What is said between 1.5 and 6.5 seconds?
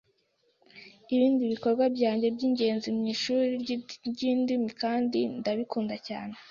bikorwa byanjye byingenzi mwishuri ryindimi kandi ndabikunda cyane.